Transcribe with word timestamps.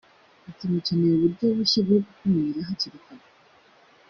Ati"Mukeneye 0.49 1.13
uburyo 1.15 1.45
bushya 1.57 1.79
bwo 1.85 1.97
gukumira 2.05 2.59
hakiri 2.67 2.97
kare 3.05 3.25